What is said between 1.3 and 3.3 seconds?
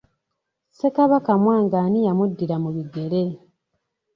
Mwanga ani yamuddira mu bigere?